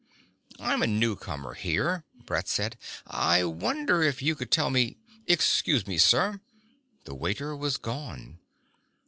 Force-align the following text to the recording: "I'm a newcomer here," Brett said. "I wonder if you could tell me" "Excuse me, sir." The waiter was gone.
"I'm 0.59 0.81
a 0.81 0.87
newcomer 0.87 1.53
here," 1.53 2.05
Brett 2.25 2.47
said. 2.47 2.75
"I 3.05 3.43
wonder 3.43 4.01
if 4.01 4.19
you 4.19 4.33
could 4.33 4.49
tell 4.49 4.71
me" 4.71 4.97
"Excuse 5.27 5.85
me, 5.85 5.99
sir." 5.99 6.39
The 7.05 7.13
waiter 7.13 7.55
was 7.55 7.77
gone. 7.77 8.39